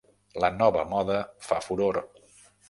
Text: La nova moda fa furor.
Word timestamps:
La 0.43 0.49
nova 0.61 0.85
moda 0.93 1.19
fa 1.49 1.61
furor. 1.67 2.01